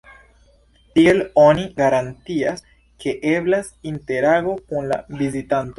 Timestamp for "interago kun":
3.95-4.93